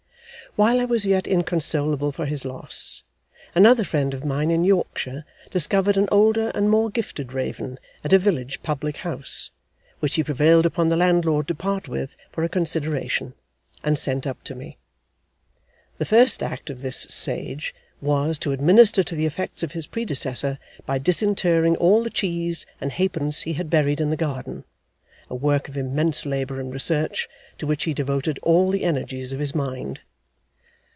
[0.57, 3.03] While I was yet inconsolable for his loss,
[3.55, 8.19] another friend of mine in Yorkshire discovered an older and more gifted raven at a
[8.19, 9.49] village public house,
[10.01, 13.33] which he prevailed upon the landlord to part with for a consideration,
[13.81, 14.77] and sent up to me.
[15.99, 20.59] The first act of this Sage, was, to administer to the effects of his predecessor,
[20.85, 24.65] by disinterring all the cheese and halfpence he had buried in the garden
[25.29, 29.39] a work of immense labour and research, to which he devoted all the energies of
[29.39, 30.01] his mind.